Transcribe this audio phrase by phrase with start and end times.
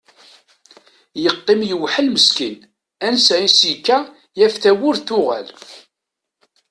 [1.23, 2.55] Yeqqim yewḥel meskin,
[3.07, 3.99] ansa i s-yekka
[4.39, 5.47] yaf tawwurt tuɣal.